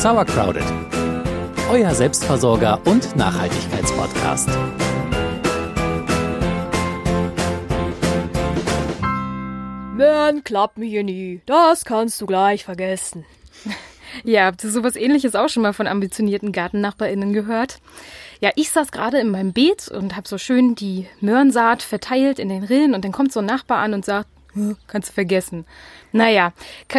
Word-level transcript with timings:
Sauercrowded, 0.00 0.64
euer 1.70 1.94
Selbstversorger 1.94 2.80
und 2.86 3.14
Nachhaltigkeitspodcast. 3.16 4.48
Möhren 9.94 10.42
klappen 10.42 10.82
hier 10.84 11.04
nie. 11.04 11.42
Das 11.44 11.84
kannst 11.84 12.18
du 12.18 12.24
gleich 12.24 12.64
vergessen. 12.64 13.26
Ja, 14.24 14.46
habt 14.46 14.64
ihr 14.64 14.70
sowas 14.70 14.96
ähnliches 14.96 15.36
auch 15.36 15.48
schon 15.48 15.62
mal 15.62 15.72
von 15.72 15.86
ambitionierten 15.86 16.50
GartennachbarInnen 16.50 17.32
gehört? 17.32 17.80
Ja, 18.40 18.50
ich 18.56 18.70
saß 18.70 18.90
gerade 18.90 19.20
in 19.20 19.30
meinem 19.30 19.52
Beet 19.52 19.86
und 19.86 20.16
habe 20.16 20.26
so 20.26 20.36
schön 20.36 20.74
die 20.74 21.06
Möhrensaat 21.20 21.82
verteilt 21.82 22.38
in 22.38 22.48
den 22.48 22.64
Rillen 22.64 22.94
und 22.94 23.04
dann 23.04 23.12
kommt 23.12 23.32
so 23.32 23.38
ein 23.38 23.46
Nachbar 23.46 23.78
an 23.78 23.94
und 23.94 24.04
sagt, 24.04 24.28
kannst 24.88 25.10
du 25.10 25.12
vergessen. 25.12 25.64
Naja, 26.10 26.52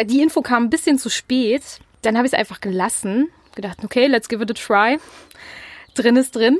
die 0.05 0.21
Info 0.21 0.41
kam 0.41 0.65
ein 0.65 0.69
bisschen 0.69 0.99
zu 0.99 1.09
spät. 1.09 1.81
Dann 2.01 2.17
habe 2.17 2.25
ich 2.25 2.33
es 2.33 2.39
einfach 2.39 2.61
gelassen. 2.61 3.29
Gedacht, 3.55 3.83
okay, 3.83 4.07
let's 4.07 4.29
give 4.29 4.41
it 4.41 4.49
a 4.49 4.53
try. 4.53 4.99
Drin 5.93 6.15
ist 6.15 6.35
drin. 6.35 6.59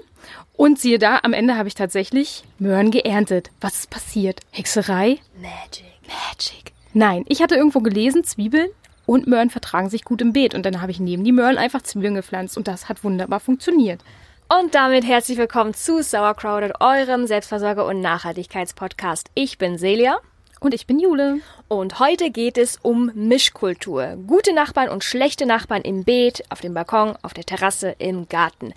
Und 0.54 0.80
siehe 0.80 1.00
da, 1.00 1.20
am 1.24 1.34
Ende 1.34 1.58
habe 1.58 1.68
ich 1.68 1.76
tatsächlich 1.76 2.44
Möhren 2.60 2.92
geerntet. 2.92 3.50
Was 3.62 3.80
ist 3.80 3.90
passiert? 3.90 4.42
Hexerei? 4.52 5.20
Magic. 5.42 5.86
Magic. 6.08 6.74
Nein, 6.94 7.26
ich 7.28 7.42
hatte 7.42 7.56
irgendwo 7.56 7.80
gelesen, 7.80 8.24
Zwiebeln 8.24 8.70
und 9.06 9.28
Möhren 9.28 9.50
vertragen 9.50 9.90
sich 9.90 10.04
gut 10.04 10.22
im 10.22 10.34
Beet. 10.34 10.54
Und 10.54 10.66
dann 10.66 10.82
habe 10.82 10.92
ich 10.92 11.00
neben 11.00 11.24
die 11.24 11.32
Möhren 11.32 11.58
einfach 11.58 11.82
Zwiebeln 11.82 12.16
gepflanzt 12.16 12.58
und 12.58 12.68
das 12.68 12.90
hat 12.90 13.04
wunderbar 13.04 13.40
funktioniert. 13.40 14.04
Und 14.50 14.76
damit 14.76 15.06
herzlich 15.06 15.38
willkommen 15.38 15.74
zu 15.74 16.04
Sauercrowded, 16.04 16.82
eurem 16.82 17.26
Selbstversorger- 17.26 17.88
und 17.88 18.02
Nachhaltigkeitspodcast. 18.02 19.32
Ich 19.34 19.58
bin 19.58 19.78
Celia. 19.78 20.20
Und 20.64 20.76
ich 20.76 20.86
bin 20.86 21.00
Jule. 21.00 21.40
Und 21.70 21.98
heute 21.98 22.30
geht 22.30 22.56
es 22.60 22.78
um 22.84 23.10
Mischkultur. 23.16 24.16
Gute 24.28 24.54
Nachbarn 24.54 24.90
und 24.90 25.04
schlechte 25.04 25.48
Nachbarn 25.48 25.82
im 25.82 26.04
Beet, 26.04 26.44
auf 26.52 26.62
dem 26.62 26.76
Balkon, 26.76 27.16
auf 27.24 27.34
der 27.34 27.46
Terrasse, 27.46 27.96
im 27.98 28.30
Garten. 28.30 28.76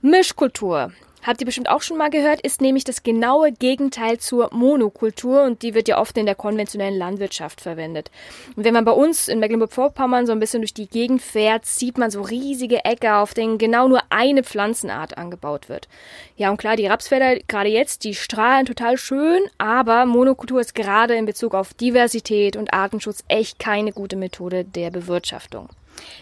Mischkultur. 0.00 0.92
Habt 1.24 1.40
ihr 1.40 1.46
bestimmt 1.46 1.70
auch 1.70 1.80
schon 1.80 1.96
mal 1.96 2.10
gehört, 2.10 2.42
ist 2.42 2.60
nämlich 2.60 2.84
das 2.84 3.02
genaue 3.02 3.50
Gegenteil 3.50 4.18
zur 4.18 4.50
Monokultur 4.52 5.44
und 5.44 5.62
die 5.62 5.72
wird 5.72 5.88
ja 5.88 5.98
oft 5.98 6.18
in 6.18 6.26
der 6.26 6.34
konventionellen 6.34 6.98
Landwirtschaft 6.98 7.62
verwendet. 7.62 8.10
Und 8.56 8.64
wenn 8.64 8.74
man 8.74 8.84
bei 8.84 8.92
uns 8.92 9.28
in 9.28 9.38
Mecklenburg-Vorpommern 9.38 10.26
so 10.26 10.32
ein 10.32 10.38
bisschen 10.38 10.60
durch 10.60 10.74
die 10.74 10.86
Gegend 10.86 11.22
fährt, 11.22 11.64
sieht 11.64 11.96
man 11.96 12.10
so 12.10 12.20
riesige 12.20 12.84
Äcker, 12.84 13.20
auf 13.20 13.32
denen 13.32 13.56
genau 13.56 13.88
nur 13.88 14.02
eine 14.10 14.44
Pflanzenart 14.44 15.16
angebaut 15.16 15.70
wird. 15.70 15.88
Ja, 16.36 16.50
und 16.50 16.58
klar, 16.58 16.76
die 16.76 16.86
Rapsfelder 16.86 17.36
gerade 17.48 17.70
jetzt, 17.70 18.04
die 18.04 18.14
strahlen 18.14 18.66
total 18.66 18.98
schön, 18.98 19.40
aber 19.56 20.04
Monokultur 20.04 20.60
ist 20.60 20.74
gerade 20.74 21.14
in 21.14 21.24
Bezug 21.24 21.54
auf 21.54 21.72
Diversität 21.72 22.54
und 22.54 22.74
Artenschutz 22.74 23.24
echt 23.28 23.58
keine 23.58 23.92
gute 23.92 24.16
Methode 24.16 24.66
der 24.66 24.90
Bewirtschaftung. 24.90 25.70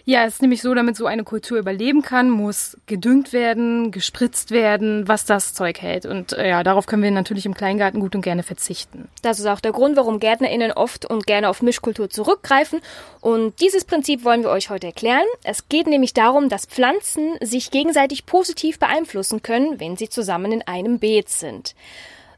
Ja, 0.04 0.24
es 0.24 0.34
ist 0.34 0.42
nämlich 0.42 0.62
so, 0.62 0.74
damit 0.74 0.96
so 0.96 1.06
eine 1.06 1.24
Kultur 1.24 1.58
überleben 1.58 2.02
kann, 2.02 2.28
muss 2.30 2.76
gedüngt 2.86 3.32
werden, 3.32 3.90
gespritzt 3.90 4.50
werden, 4.50 5.06
was 5.06 5.24
das 5.24 5.54
Zeug 5.54 5.80
hält. 5.80 6.06
Und 6.06 6.32
äh, 6.32 6.48
ja, 6.48 6.62
darauf 6.62 6.86
können 6.86 7.02
wir 7.02 7.10
natürlich 7.10 7.46
im 7.46 7.54
Kleingarten 7.54 8.00
gut 8.00 8.14
und 8.14 8.22
gerne 8.22 8.42
verzichten. 8.42 9.08
Das 9.22 9.38
ist 9.38 9.46
auch 9.46 9.60
der 9.60 9.72
Grund, 9.72 9.96
warum 9.96 10.18
GärtnerInnen 10.18 10.72
oft 10.72 11.06
und 11.06 11.26
gerne 11.26 11.48
auf 11.48 11.62
Mischkultur 11.62 12.10
zurückgreifen. 12.10 12.80
Und 13.20 13.60
dieses 13.60 13.84
Prinzip 13.84 14.24
wollen 14.24 14.42
wir 14.42 14.50
euch 14.50 14.70
heute 14.70 14.88
erklären. 14.88 15.26
Es 15.44 15.68
geht 15.68 15.86
nämlich 15.86 16.14
darum, 16.14 16.48
dass 16.48 16.66
Pflanzen 16.66 17.36
sich 17.40 17.70
gegenseitig 17.70 18.26
positiv 18.26 18.78
beeinflussen 18.78 19.42
können, 19.42 19.78
wenn 19.78 19.96
sie 19.96 20.08
zusammen 20.08 20.52
in 20.52 20.62
einem 20.62 20.98
Beet 20.98 21.28
sind. 21.28 21.74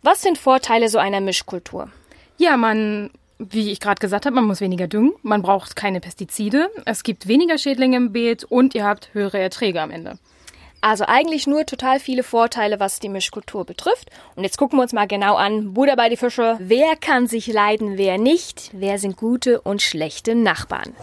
Was 0.03 0.21
sind 0.21 0.37
Vorteile 0.37 0.91
so 0.91 0.99
einer 0.99 1.23
Mischkultur? 1.23 1.89
Ja, 2.37 2.59
man 2.59 3.11
wie 3.39 3.71
ich 3.71 3.81
gerade 3.81 4.01
gesagt 4.01 4.27
habe, 4.27 4.37
man 4.37 4.45
muss 4.45 4.61
weniger 4.61 4.87
düngen, 4.87 5.13
man 5.23 5.43
braucht 5.43 5.77
keine 5.77 6.01
Pestizide, 6.01 6.71
es 6.85 7.03
gibt 7.03 7.29
weniger 7.29 7.59
Schädlinge 7.59 7.97
im 7.97 8.13
Beet 8.13 8.45
und 8.45 8.75
ihr 8.75 8.85
habt 8.85 9.11
höhere 9.13 9.39
Erträge 9.39 9.81
am 9.81 9.91
Ende. 9.91 10.19
Also 10.81 11.05
eigentlich 11.07 11.47
nur 11.47 11.65
total 11.65 11.99
viele 11.99 12.23
Vorteile, 12.23 12.79
was 12.79 13.01
die 13.01 13.09
Mischkultur 13.09 13.65
betrifft. 13.65 14.11
Und 14.37 14.45
jetzt 14.45 14.59
gucken 14.59 14.79
wir 14.79 14.83
uns 14.83 14.93
mal 14.93 15.07
genau 15.07 15.35
an, 15.35 15.73
Buddha 15.73 15.95
bei 15.95 16.11
die 16.11 16.19
Fische. 16.19 16.59
Wer 16.61 16.95
kann 16.97 17.27
sich 17.27 17.47
leiden, 17.47 17.97
wer 17.97 18.19
nicht? 18.19 18.69
Wer 18.75 18.99
sind 18.99 19.17
gute 19.17 19.63
und 19.63 19.81
schlechte 19.81 20.35
Nachbarn? 20.35 20.95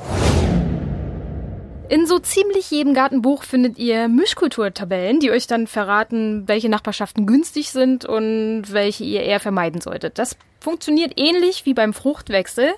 In 1.92 2.06
so 2.06 2.20
ziemlich 2.20 2.72
jedem 2.72 2.94
Gartenbuch 2.94 3.44
findet 3.44 3.78
ihr 3.78 4.08
Mischkulturtabellen, 4.08 5.20
die 5.20 5.30
euch 5.30 5.46
dann 5.46 5.68
verraten, 5.68 6.48
welche 6.48 6.70
Nachbarschaften 6.70 7.26
günstig 7.26 7.72
sind 7.72 8.06
und 8.06 8.72
welche 8.72 9.04
ihr 9.04 9.24
eher 9.24 9.42
vermeiden 9.42 9.82
solltet. 9.82 10.18
Das 10.18 10.38
funktioniert 10.62 11.20
ähnlich 11.20 11.66
wie 11.66 11.74
beim 11.74 11.92
Fruchtwechsel. 11.92 12.70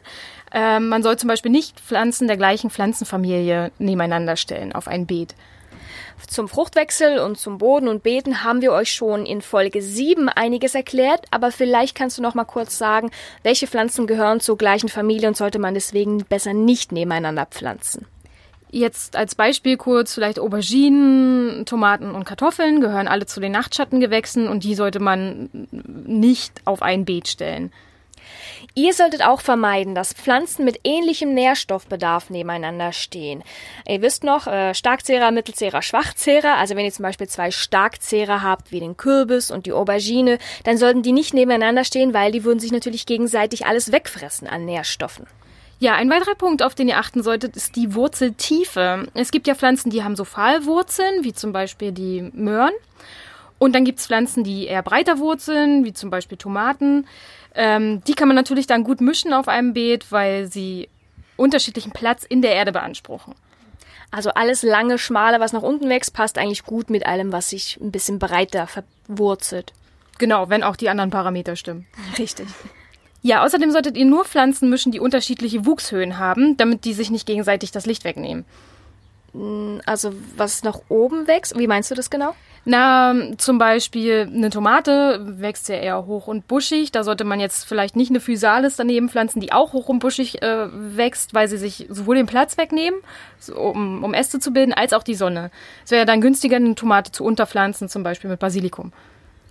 Ähm, 0.52 0.90
man 0.90 1.04
soll 1.04 1.20
zum 1.20 1.28
Beispiel 1.28 1.52
nicht 1.52 1.80
Pflanzen 1.80 2.28
der 2.28 2.38
gleichen 2.38 2.72
Pflanzenfamilie 2.72 3.72
nebeneinander 3.78 4.36
stellen 4.36 4.74
auf 4.74 4.88
ein 4.88 5.06
Beet. 5.06 5.36
Zum 6.28 6.48
Fruchtwechsel 6.48 7.20
und 7.20 7.38
zum 7.38 7.60
Boden 7.60 7.90
und 7.90 8.02
Beeten 8.02 8.44
haben 8.44 8.64
wir 8.64 8.72
euch 8.72 8.92
schon 8.92 9.28
in 9.28 9.44
Folge 9.44 9.84
7 9.84 10.28
einiges 10.28 10.74
erklärt, 10.74 11.28
aber 11.30 11.52
vielleicht 11.52 11.94
kannst 11.94 12.18
du 12.18 12.24
noch 12.24 12.34
mal 12.34 12.46
kurz 12.46 12.80
sagen, 12.80 13.12
welche 13.44 13.68
Pflanzen 13.68 14.08
gehören 14.08 14.40
zur 14.40 14.58
gleichen 14.58 14.90
Familie 14.90 15.28
und 15.28 15.38
sollte 15.38 15.60
man 15.60 15.76
deswegen 15.76 16.26
besser 16.26 16.54
nicht 16.54 16.92
nebeneinander 16.92 17.46
pflanzen. 17.46 18.08
Jetzt 18.74 19.16
als 19.16 19.36
Beispiel 19.36 19.78
kurz 19.78 20.16
vielleicht 20.16 20.40
Auberginen, 20.40 21.64
Tomaten 21.68 22.10
und 22.10 22.24
Kartoffeln 22.24 22.82
gehören 22.82 23.08
alle 23.08 23.28
zu 23.28 23.40
den 23.40 23.52
Nachtschattengewächsen 23.52 24.48
und 24.48 24.64
die 24.64 24.74
sollte 24.74 25.00
man 25.00 25.68
nicht 25.72 26.60
auf 26.66 26.82
ein 26.82 27.06
Beet 27.06 27.28
stellen. 27.28 27.72
Ihr 28.74 28.96
solltet 28.96 29.24
auch 29.24 29.42
vermeiden, 29.42 29.94
dass 29.94 30.14
Pflanzen 30.14 30.66
mit 30.66 30.80
ähnlichem 30.86 31.36
Nährstoffbedarf 31.36 32.32
nebeneinander 32.32 32.94
stehen. 32.94 33.44
Ihr 33.88 34.02
wisst 34.02 34.24
noch, 34.24 34.48
äh, 34.48 34.74
Starkzehrer, 34.74 35.30
Mittelzehrer, 35.30 35.84
Schwachzehrer. 35.84 36.58
Also 36.58 36.76
wenn 36.76 36.86
ihr 36.86 36.92
zum 36.92 37.04
Beispiel 37.04 37.28
zwei 37.28 37.52
Starkzehrer 37.52 38.42
habt, 38.42 38.72
wie 38.72 38.80
den 38.80 38.98
Kürbis 38.98 39.52
und 39.52 39.68
die 39.68 39.74
Aubergine, 39.74 40.40
dann 40.64 40.80
sollten 40.80 41.04
die 41.04 41.12
nicht 41.12 41.36
nebeneinander 41.36 41.84
stehen, 41.84 42.16
weil 42.16 42.32
die 42.32 42.44
würden 42.44 42.60
sich 42.60 42.72
natürlich 42.72 43.06
gegenseitig 43.06 43.68
alles 43.68 43.92
wegfressen 43.92 44.48
an 44.48 44.66
Nährstoffen. 44.66 45.28
Ja, 45.84 45.96
ein 45.96 46.10
weiterer 46.10 46.36
Punkt, 46.36 46.64
auf 46.64 46.76
den 46.76 46.88
ihr 46.88 46.98
achten 46.98 47.24
solltet, 47.24 47.58
ist 47.58 47.76
die 47.76 47.94
Wurzeltiefe. 47.94 49.06
Es 49.16 49.32
gibt 49.32 49.48
ja 49.48 49.54
Pflanzen, 49.54 49.90
die 49.90 50.02
haben 50.02 50.16
so 50.16 50.24
Pfahlwurzeln, 50.24 51.26
wie 51.26 51.34
zum 51.34 51.52
Beispiel 51.52 51.92
die 51.92 52.22
Möhren. 52.34 52.72
Und 53.60 53.76
dann 53.76 53.84
gibt's 53.84 54.08
Pflanzen, 54.08 54.46
die 54.46 54.66
eher 54.66 54.82
breiter 54.82 55.20
wurzeln, 55.20 55.84
wie 55.84 55.92
zum 55.92 56.10
Beispiel 56.10 56.38
Tomaten. 56.38 57.06
Ähm, 57.54 58.02
die 58.06 58.14
kann 58.14 58.30
man 58.30 58.36
natürlich 58.36 58.66
dann 58.66 58.86
gut 58.86 59.02
mischen 59.02 59.34
auf 59.34 59.50
einem 59.50 59.74
Beet, 59.74 60.10
weil 60.10 60.50
sie 60.50 60.88
unterschiedlichen 61.36 61.92
Platz 61.92 62.24
in 62.24 62.42
der 62.42 62.54
Erde 62.54 62.72
beanspruchen. 62.72 63.36
Also 64.10 64.30
alles 64.30 64.64
lange, 64.64 64.98
schmale, 64.98 65.42
was 65.42 65.52
nach 65.52 65.64
unten 65.64 65.90
wächst, 65.90 66.14
passt 66.14 66.38
eigentlich 66.38 66.64
gut 66.64 66.90
mit 66.90 67.06
allem, 67.06 67.34
was 67.34 67.50
sich 67.50 67.78
ein 67.82 67.92
bisschen 67.92 68.20
breiter 68.20 68.68
verwurzelt. 68.68 69.74
Genau, 70.18 70.48
wenn 70.48 70.64
auch 70.64 70.78
die 70.78 70.88
anderen 70.88 71.10
Parameter 71.10 71.58
stimmen. 71.58 71.88
Richtig. 72.18 72.48
Ja, 73.24 73.44
außerdem 73.44 73.72
solltet 73.72 73.98
ihr 73.98 74.06
nur 74.06 74.26
Pflanzen 74.26 74.70
mischen, 74.70 74.92
die 74.92 75.00
unterschiedliche 75.00 75.66
Wuchshöhen 75.66 76.20
haben, 76.20 76.58
damit 76.58 76.84
die 76.84 76.94
sich 76.94 77.10
nicht 77.10 77.26
gegenseitig 77.26 77.72
das 77.72 77.86
Licht 77.86 78.04
wegnehmen. 78.04 78.44
Mm, 79.32 79.78
also 79.86 80.14
was 80.36 80.64
nach 80.64 80.80
oben 80.90 81.26
wächst? 81.26 81.58
Wie 81.58 81.68
meinst 81.68 81.90
du 81.90 81.96
das 81.96 82.10
genau? 82.10 82.36
Na, 82.66 83.14
zum 83.38 83.58
Beispiel 83.58 84.30
eine 84.34 84.50
Tomate 84.50 85.20
wächst 85.40 85.68
ja 85.70 85.76
eher 85.76 86.06
hoch 86.06 86.28
und 86.28 86.48
buschig. 86.48 86.92
Da 86.92 87.04
sollte 87.04 87.24
man 87.24 87.40
jetzt 87.40 87.66
vielleicht 87.66 87.96
nicht 87.96 88.10
eine 88.10 88.20
Physalis 88.20 88.76
daneben 88.76 89.10
pflanzen, 89.10 89.40
die 89.40 89.54
auch 89.54 89.72
hoch 89.72 89.88
und 89.88 90.00
buschig 90.00 90.42
äh, 90.42 90.68
wächst, 90.72 91.34
weil 91.34 91.48
sie 91.48 91.58
sich 91.58 91.88
sowohl 91.90 92.16
den 92.16 92.26
Platz 92.26 92.58
wegnehmen, 92.58 93.00
so, 93.40 93.56
um, 93.58 94.04
um 94.04 94.14
Äste 94.14 94.40
zu 94.40 94.52
bilden, 94.52 94.74
als 94.74 94.94
auch 94.94 95.04
die 95.04 95.16
Sonne. 95.16 95.50
Es 95.84 95.92
wäre 95.92 96.06
dann 96.06 96.22
günstiger, 96.22 96.58
eine 96.58 96.76
Tomate 96.76 97.12
zu 97.12 97.24
unterpflanzen, 97.24 97.88
zum 97.88 98.04
Beispiel 98.04 98.30
mit 98.30 98.40
Basilikum. 98.40 98.94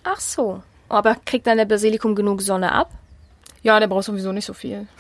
Ach 0.05 0.21
so. 0.21 0.63
Aber 0.89 1.17
kriegt 1.25 1.47
dann 1.47 1.57
der 1.57 1.65
Basilikum 1.65 2.15
genug 2.15 2.43
Sonne 2.43 2.73
ab? 2.73 2.91
Ja, 3.63 3.79
der 3.81 3.87
braucht 3.87 4.05
sowieso 4.05 4.33
nicht 4.33 4.47
so 4.47 4.55
viel. 4.55 4.87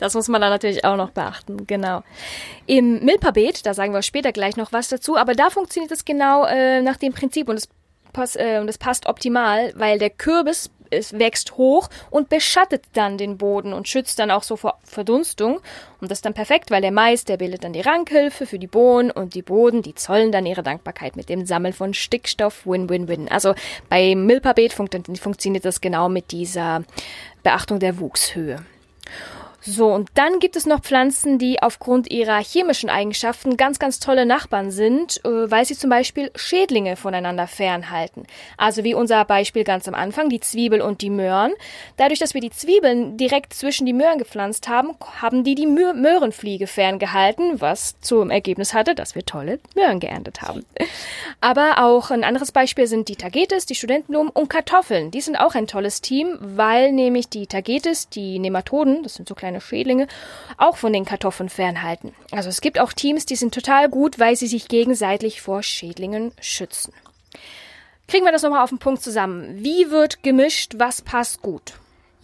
Das 0.00 0.14
muss 0.14 0.28
man 0.28 0.40
dann 0.40 0.48
natürlich 0.48 0.86
auch 0.86 0.96
noch 0.96 1.10
beachten, 1.10 1.66
genau. 1.66 2.02
Im 2.64 3.04
Milperbeet, 3.04 3.66
da 3.66 3.74
sagen 3.74 3.92
wir 3.92 4.00
später 4.00 4.32
gleich 4.32 4.56
noch 4.56 4.72
was 4.72 4.88
dazu, 4.88 5.18
aber 5.18 5.34
da 5.34 5.50
funktioniert 5.50 5.92
es 5.92 6.06
genau 6.06 6.46
äh, 6.46 6.80
nach 6.80 6.96
dem 6.96 7.12
Prinzip 7.12 7.46
und 7.46 7.56
es 7.56 7.68
passt, 8.14 8.36
äh, 8.36 8.64
das 8.64 8.78
passt 8.78 9.06
optimal, 9.06 9.74
weil 9.76 9.98
der 9.98 10.08
Kürbis 10.08 10.70
es 10.90 11.18
wächst 11.18 11.56
hoch 11.56 11.88
und 12.10 12.28
beschattet 12.28 12.84
dann 12.92 13.18
den 13.18 13.38
Boden 13.38 13.72
und 13.72 13.88
schützt 13.88 14.18
dann 14.18 14.30
auch 14.30 14.42
so 14.42 14.56
vor 14.56 14.78
Verdunstung. 14.84 15.60
Und 16.00 16.10
das 16.10 16.18
ist 16.18 16.24
dann 16.24 16.34
perfekt, 16.34 16.70
weil 16.70 16.82
der 16.82 16.92
Mais, 16.92 17.24
der 17.24 17.36
bildet 17.36 17.64
dann 17.64 17.72
die 17.72 17.80
Rankhilfe 17.80 18.46
für 18.46 18.58
die 18.58 18.66
Bohnen 18.66 19.10
und 19.10 19.34
die 19.34 19.42
Boden, 19.42 19.82
die 19.82 19.94
zollen 19.94 20.32
dann 20.32 20.46
ihre 20.46 20.62
Dankbarkeit 20.62 21.16
mit 21.16 21.28
dem 21.28 21.46
Sammeln 21.46 21.72
von 21.72 21.94
Stickstoff. 21.94 22.66
Win-win-win. 22.66 23.28
Also 23.28 23.54
bei 23.88 24.14
Milperbeet 24.14 24.72
fun 24.72 24.88
funktioniert 25.20 25.64
das 25.64 25.80
genau 25.80 26.08
mit 26.08 26.32
dieser 26.32 26.84
Beachtung 27.42 27.78
der 27.78 27.98
Wuchshöhe. 27.98 28.64
So, 29.68 29.88
und 29.88 30.10
dann 30.14 30.38
gibt 30.38 30.54
es 30.54 30.64
noch 30.64 30.80
Pflanzen, 30.80 31.40
die 31.40 31.60
aufgrund 31.60 32.08
ihrer 32.08 32.38
chemischen 32.38 32.88
Eigenschaften 32.88 33.56
ganz, 33.56 33.80
ganz 33.80 33.98
tolle 33.98 34.24
Nachbarn 34.24 34.70
sind, 34.70 35.24
äh, 35.24 35.50
weil 35.50 35.64
sie 35.64 35.76
zum 35.76 35.90
Beispiel 35.90 36.30
Schädlinge 36.36 36.94
voneinander 36.94 37.48
fernhalten. 37.48 38.28
Also 38.56 38.84
wie 38.84 38.94
unser 38.94 39.24
Beispiel 39.24 39.64
ganz 39.64 39.88
am 39.88 39.94
Anfang, 39.94 40.28
die 40.28 40.38
Zwiebel 40.38 40.80
und 40.80 41.00
die 41.00 41.10
Möhren. 41.10 41.52
Dadurch, 41.96 42.20
dass 42.20 42.32
wir 42.32 42.40
die 42.40 42.50
Zwiebeln 42.50 43.16
direkt 43.16 43.54
zwischen 43.54 43.86
die 43.86 43.92
Möhren 43.92 44.18
gepflanzt 44.18 44.68
haben, 44.68 44.92
haben 45.20 45.42
die 45.42 45.56
die 45.56 45.66
Mö 45.66 45.94
Möhrenfliege 45.94 46.68
ferngehalten, 46.68 47.60
was 47.60 48.00
zum 48.00 48.30
Ergebnis 48.30 48.72
hatte, 48.72 48.94
dass 48.94 49.16
wir 49.16 49.26
tolle 49.26 49.58
Möhren 49.74 49.98
geerntet 49.98 50.42
haben. 50.42 50.64
Aber 51.40 51.78
auch 51.78 52.12
ein 52.12 52.22
anderes 52.22 52.52
Beispiel 52.52 52.86
sind 52.86 53.08
die 53.08 53.16
Tagetes, 53.16 53.66
die 53.66 53.74
Studentenblumen 53.74 54.30
und 54.30 54.48
Kartoffeln. 54.48 55.10
Die 55.10 55.20
sind 55.20 55.34
auch 55.34 55.56
ein 55.56 55.66
tolles 55.66 56.02
Team, 56.02 56.38
weil 56.40 56.92
nämlich 56.92 57.28
die 57.28 57.48
Tagetes, 57.48 58.08
die 58.08 58.38
Nematoden, 58.38 59.02
das 59.02 59.14
sind 59.14 59.28
so 59.28 59.34
kleine 59.34 59.55
kleine 59.56 59.60
Schädlinge, 59.60 60.06
auch 60.56 60.76
von 60.76 60.92
den 60.92 61.04
Kartoffeln 61.04 61.48
fernhalten. 61.48 62.14
Also 62.30 62.48
es 62.48 62.60
gibt 62.60 62.78
auch 62.78 62.92
Teams, 62.92 63.26
die 63.26 63.36
sind 63.36 63.54
total 63.54 63.88
gut, 63.88 64.18
weil 64.18 64.36
sie 64.36 64.46
sich 64.46 64.68
gegenseitig 64.68 65.40
vor 65.40 65.62
Schädlingen 65.62 66.32
schützen. 66.40 66.92
Kriegen 68.08 68.24
wir 68.24 68.32
das 68.32 68.42
nochmal 68.42 68.62
auf 68.62 68.70
den 68.70 68.78
Punkt 68.78 69.02
zusammen. 69.02 69.56
Wie 69.64 69.90
wird 69.90 70.22
gemischt? 70.22 70.74
Was 70.76 71.02
passt 71.02 71.42
gut? 71.42 71.74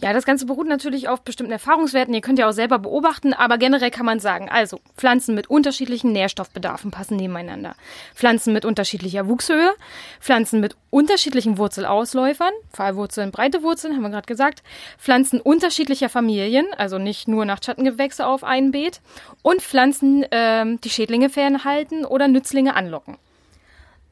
Ja, 0.03 0.11
das 0.11 0.25
Ganze 0.25 0.45
beruht 0.45 0.67
natürlich 0.67 1.07
auf 1.07 1.21
bestimmten 1.21 1.53
Erfahrungswerten. 1.53 2.13
Ihr 2.13 2.19
könnt 2.19 2.37
ja 2.37 2.49
auch 2.49 2.53
selber 2.53 2.77
beobachten, 2.77 3.31
aber 3.31 3.57
generell 3.57 3.89
kann 3.89 4.05
man 4.05 4.19
sagen, 4.19 4.49
also 4.49 4.81
Pflanzen 4.97 5.33
mit 5.33 5.49
unterschiedlichen 5.49 6.11
Nährstoffbedarfen 6.11 6.91
passen 6.91 7.15
nebeneinander. 7.15 7.77
Pflanzen 8.13 8.51
mit 8.51 8.65
unterschiedlicher 8.65 9.29
Wuchshöhe, 9.29 9.73
Pflanzen 10.19 10.59
mit 10.59 10.75
unterschiedlichen 10.89 11.57
Wurzelausläufern, 11.57 12.51
Pfahlwurzeln, 12.73 13.31
breite 13.31 13.63
Wurzeln, 13.63 13.95
haben 13.95 14.01
wir 14.01 14.09
gerade 14.09 14.27
gesagt, 14.27 14.61
Pflanzen 14.97 15.39
unterschiedlicher 15.39 16.09
Familien, 16.09 16.65
also 16.77 16.97
nicht 16.97 17.29
nur 17.29 17.45
nach 17.45 17.63
Schattengewächse 17.63 18.27
auf 18.27 18.43
ein 18.43 18.71
Beet, 18.71 18.99
und 19.41 19.61
Pflanzen, 19.61 20.25
ähm, 20.31 20.81
die 20.81 20.89
Schädlinge 20.89 21.29
fernhalten 21.29 22.03
oder 22.03 22.27
Nützlinge 22.27 22.75
anlocken. 22.75 23.15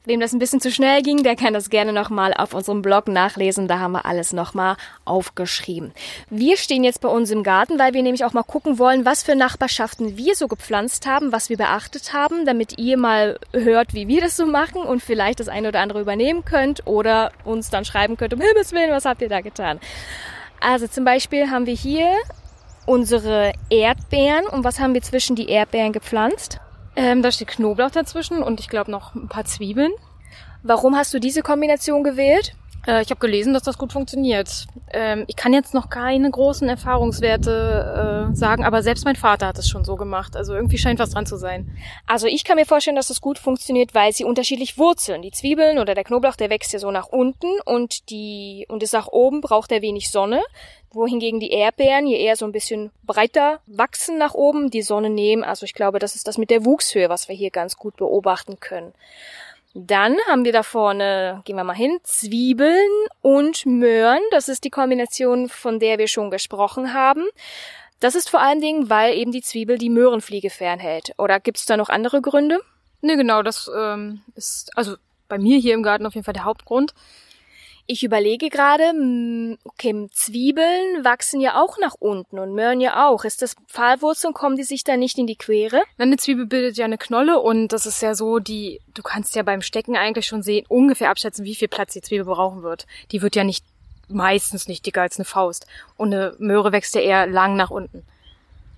Wem 0.04 0.18
das 0.18 0.32
ein 0.32 0.40
bisschen 0.40 0.60
zu 0.60 0.72
schnell 0.72 1.02
ging, 1.02 1.22
der 1.22 1.36
kann 1.36 1.54
das 1.54 1.70
gerne 1.70 1.92
nochmal 1.92 2.34
auf 2.34 2.54
unserem 2.54 2.82
Blog 2.82 3.06
nachlesen. 3.06 3.68
Da 3.68 3.78
haben 3.78 3.92
wir 3.92 4.04
alles 4.04 4.32
nochmal 4.32 4.76
aufgeschrieben. 5.04 5.92
Wir 6.28 6.56
stehen 6.56 6.82
jetzt 6.82 7.00
bei 7.00 7.08
uns 7.08 7.30
im 7.30 7.44
Garten, 7.44 7.78
weil 7.78 7.94
wir 7.94 8.02
nämlich 8.02 8.24
auch 8.24 8.32
mal 8.32 8.42
gucken 8.42 8.78
wollen, 8.80 9.04
was 9.04 9.22
für 9.22 9.36
Nachbarschaften 9.36 10.16
wir 10.16 10.34
so 10.34 10.48
gepflanzt 10.48 11.06
haben, 11.06 11.30
was 11.30 11.50
wir 11.50 11.56
beachtet 11.56 12.12
haben, 12.12 12.44
damit 12.46 12.78
ihr 12.78 12.96
mal 12.96 13.38
hört, 13.52 13.94
wie 13.94 14.08
wir 14.08 14.20
das 14.20 14.36
so 14.36 14.44
machen 14.44 14.82
und 14.82 15.02
vielleicht 15.02 15.38
das 15.38 15.48
eine 15.48 15.68
oder 15.68 15.80
andere 15.80 16.00
übernehmen 16.00 16.44
könnt 16.44 16.86
oder 16.86 17.30
uns 17.44 17.70
dann 17.70 17.84
schreiben 17.84 18.16
könnt, 18.16 18.34
um 18.34 18.40
Himmels 18.40 18.72
Willen, 18.72 18.90
was 18.90 19.04
habt 19.04 19.22
ihr 19.22 19.28
da 19.28 19.40
getan? 19.40 19.78
Also 20.60 20.88
zum 20.88 21.04
Beispiel 21.04 21.50
haben 21.50 21.66
wir 21.66 21.74
hier 21.74 22.08
unsere 22.86 23.52
Erdbeeren. 23.70 24.46
Und 24.46 24.64
was 24.64 24.80
haben 24.80 24.94
wir 24.94 25.02
zwischen 25.02 25.36
die 25.36 25.48
Erdbeeren 25.48 25.92
gepflanzt? 25.92 26.58
Ähm, 26.94 27.22
da 27.22 27.32
steht 27.32 27.48
Knoblauch 27.48 27.90
dazwischen 27.90 28.42
und 28.42 28.60
ich 28.60 28.68
glaube 28.68 28.90
noch 28.90 29.14
ein 29.14 29.28
paar 29.28 29.44
Zwiebeln. 29.44 29.92
Warum 30.62 30.96
hast 30.96 31.12
du 31.14 31.18
diese 31.18 31.42
Kombination 31.42 32.04
gewählt? 32.04 32.54
Äh, 32.86 33.02
ich 33.02 33.10
habe 33.10 33.20
gelesen, 33.20 33.54
dass 33.54 33.62
das 33.62 33.78
gut 33.78 33.92
funktioniert. 33.92 34.66
Ähm, 34.92 35.24
ich 35.26 35.36
kann 35.36 35.52
jetzt 35.52 35.74
noch 35.74 35.90
keine 35.90 36.30
großen 36.30 36.68
Erfahrungswerte 36.68 38.30
äh, 38.32 38.36
sagen, 38.36 38.64
aber 38.64 38.82
selbst 38.82 39.04
mein 39.04 39.16
Vater 39.16 39.46
hat 39.46 39.58
es 39.58 39.68
schon 39.68 39.84
so 39.84 39.96
gemacht. 39.96 40.36
Also 40.36 40.54
irgendwie 40.54 40.78
scheint 40.78 40.98
was 40.98 41.10
dran 41.10 41.26
zu 41.26 41.36
sein. 41.36 41.76
Also 42.06 42.26
ich 42.26 42.44
kann 42.44 42.56
mir 42.56 42.66
vorstellen, 42.66 42.96
dass 42.96 43.10
es 43.10 43.20
gut 43.20 43.38
funktioniert, 43.38 43.94
weil 43.94 44.12
sie 44.12 44.24
unterschiedlich 44.24 44.78
wurzeln. 44.78 45.22
Die 45.22 45.30
Zwiebeln 45.30 45.78
oder 45.78 45.94
der 45.94 46.04
Knoblauch, 46.04 46.36
der 46.36 46.50
wächst 46.50 46.72
ja 46.72 46.78
so 46.78 46.90
nach 46.90 47.08
unten 47.08 47.48
und 47.64 48.10
die 48.10 48.66
und 48.68 48.82
ist 48.82 48.92
nach 48.92 49.08
oben 49.08 49.40
braucht 49.40 49.72
er 49.72 49.82
wenig 49.82 50.10
Sonne 50.10 50.40
wohingegen 50.94 51.40
die 51.40 51.50
Erdbeeren 51.50 52.06
hier 52.06 52.18
eher 52.18 52.36
so 52.36 52.44
ein 52.44 52.52
bisschen 52.52 52.90
breiter 53.04 53.60
wachsen 53.66 54.18
nach 54.18 54.34
oben, 54.34 54.70
die 54.70 54.82
Sonne 54.82 55.10
nehmen. 55.10 55.44
Also 55.44 55.64
ich 55.64 55.74
glaube, 55.74 55.98
das 55.98 56.14
ist 56.14 56.28
das 56.28 56.38
mit 56.38 56.50
der 56.50 56.64
Wuchshöhe, 56.64 57.08
was 57.08 57.28
wir 57.28 57.34
hier 57.34 57.50
ganz 57.50 57.76
gut 57.76 57.96
beobachten 57.96 58.60
können. 58.60 58.92
Dann 59.74 60.16
haben 60.28 60.44
wir 60.44 60.52
da 60.52 60.62
vorne, 60.62 61.40
gehen 61.44 61.56
wir 61.56 61.64
mal 61.64 61.74
hin, 61.74 61.98
Zwiebeln 62.02 62.90
und 63.22 63.64
Möhren. 63.64 64.20
Das 64.30 64.48
ist 64.48 64.64
die 64.64 64.70
Kombination, 64.70 65.48
von 65.48 65.78
der 65.78 65.98
wir 65.98 66.08
schon 66.08 66.30
gesprochen 66.30 66.92
haben. 66.92 67.24
Das 67.98 68.14
ist 68.14 68.28
vor 68.28 68.40
allen 68.40 68.60
Dingen, 68.60 68.90
weil 68.90 69.14
eben 69.14 69.32
die 69.32 69.42
Zwiebel 69.42 69.78
die 69.78 69.88
Möhrenfliege 69.88 70.50
fernhält. 70.50 71.12
Oder 71.18 71.40
gibt 71.40 71.58
es 71.58 71.66
da 71.66 71.76
noch 71.76 71.88
andere 71.88 72.20
Gründe? 72.20 72.60
Ne, 73.00 73.16
genau, 73.16 73.42
das 73.42 73.70
ähm, 73.74 74.22
ist 74.34 74.76
also 74.76 74.96
bei 75.28 75.38
mir 75.38 75.58
hier 75.58 75.74
im 75.74 75.82
Garten 75.82 76.04
auf 76.04 76.14
jeden 76.14 76.24
Fall 76.24 76.34
der 76.34 76.44
Hauptgrund. 76.44 76.94
Ich 77.92 78.02
überlege 78.02 78.48
gerade, 78.48 78.84
okay, 79.64 80.06
Zwiebeln 80.12 81.04
wachsen 81.04 81.42
ja 81.42 81.60
auch 81.62 81.76
nach 81.76 81.92
unten 81.98 82.38
und 82.38 82.54
Möhren 82.54 82.80
ja 82.80 83.06
auch. 83.06 83.26
Ist 83.26 83.42
das 83.42 83.54
Pfahlwurzeln, 83.68 84.32
kommen 84.32 84.56
die 84.56 84.62
sich 84.62 84.82
da 84.82 84.96
nicht 84.96 85.18
in 85.18 85.26
die 85.26 85.36
Quere? 85.36 85.82
Eine 85.98 86.16
Zwiebel 86.16 86.46
bildet 86.46 86.78
ja 86.78 86.86
eine 86.86 86.96
Knolle 86.96 87.38
und 87.38 87.68
das 87.68 87.84
ist 87.84 88.00
ja 88.00 88.14
so, 88.14 88.38
die, 88.38 88.80
du 88.94 89.02
kannst 89.02 89.34
ja 89.34 89.42
beim 89.42 89.60
Stecken 89.60 89.94
eigentlich 89.94 90.26
schon 90.26 90.42
sehen, 90.42 90.64
ungefähr 90.70 91.10
abschätzen, 91.10 91.44
wie 91.44 91.54
viel 91.54 91.68
Platz 91.68 91.92
die 91.92 92.00
Zwiebel 92.00 92.24
brauchen 92.24 92.62
wird. 92.62 92.86
Die 93.10 93.20
wird 93.20 93.36
ja 93.36 93.44
nicht, 93.44 93.62
meistens 94.08 94.68
nicht 94.68 94.86
dicker 94.86 95.02
als 95.02 95.18
eine 95.18 95.26
Faust. 95.26 95.66
Und 95.98 96.14
eine 96.14 96.34
Möhre 96.38 96.72
wächst 96.72 96.94
ja 96.94 97.02
eher 97.02 97.26
lang 97.26 97.56
nach 97.56 97.70
unten. 97.70 98.06